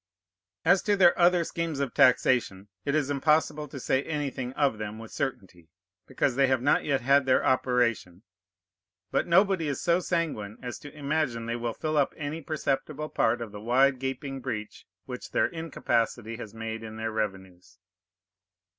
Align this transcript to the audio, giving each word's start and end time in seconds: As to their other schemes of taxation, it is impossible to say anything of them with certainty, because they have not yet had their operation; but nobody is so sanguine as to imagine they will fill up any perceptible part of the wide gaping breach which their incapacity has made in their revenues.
As 0.65 0.81
to 0.81 0.95
their 0.97 1.15
other 1.19 1.43
schemes 1.43 1.79
of 1.79 1.93
taxation, 1.93 2.69
it 2.85 2.95
is 2.95 3.11
impossible 3.11 3.67
to 3.67 3.79
say 3.79 4.01
anything 4.01 4.51
of 4.53 4.79
them 4.79 4.97
with 4.97 5.11
certainty, 5.11 5.69
because 6.07 6.35
they 6.35 6.47
have 6.47 6.59
not 6.63 6.83
yet 6.83 7.01
had 7.01 7.27
their 7.27 7.45
operation; 7.45 8.23
but 9.11 9.27
nobody 9.27 9.67
is 9.67 9.79
so 9.79 9.99
sanguine 9.99 10.57
as 10.63 10.79
to 10.79 10.91
imagine 10.97 11.45
they 11.45 11.55
will 11.55 11.75
fill 11.75 11.97
up 11.97 12.15
any 12.17 12.41
perceptible 12.41 13.09
part 13.09 13.41
of 13.43 13.51
the 13.51 13.61
wide 13.61 13.99
gaping 13.99 14.39
breach 14.41 14.87
which 15.05 15.29
their 15.29 15.45
incapacity 15.49 16.35
has 16.37 16.51
made 16.51 16.81
in 16.81 16.95
their 16.97 17.11
revenues. 17.11 17.77